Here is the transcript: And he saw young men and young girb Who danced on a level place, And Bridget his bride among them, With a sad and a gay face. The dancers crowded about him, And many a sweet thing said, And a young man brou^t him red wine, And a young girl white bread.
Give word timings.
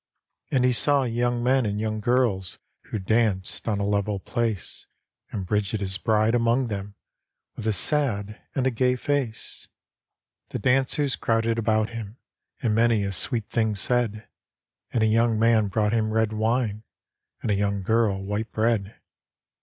And 0.49 0.65
he 0.65 0.73
saw 0.73 1.03
young 1.03 1.43
men 1.43 1.63
and 1.63 1.79
young 1.79 1.99
girb 1.99 2.43
Who 2.85 2.97
danced 2.97 3.67
on 3.67 3.79
a 3.79 3.85
level 3.85 4.17
place, 4.19 4.87
And 5.29 5.45
Bridget 5.45 5.79
his 5.79 5.99
bride 5.99 6.33
among 6.33 6.69
them, 6.69 6.95
With 7.55 7.67
a 7.67 7.71
sad 7.73 8.41
and 8.55 8.65
a 8.65 8.71
gay 8.71 8.95
face. 8.95 9.67
The 10.49 10.57
dancers 10.57 11.15
crowded 11.15 11.59
about 11.59 11.89
him, 11.91 12.17
And 12.63 12.73
many 12.73 13.03
a 13.03 13.11
sweet 13.11 13.45
thing 13.47 13.75
said, 13.75 14.27
And 14.91 15.03
a 15.03 15.05
young 15.05 15.37
man 15.37 15.69
brou^t 15.69 15.91
him 15.91 16.09
red 16.09 16.33
wine, 16.33 16.81
And 17.43 17.51
a 17.51 17.55
young 17.55 17.83
girl 17.83 18.25
white 18.25 18.51
bread. 18.51 18.95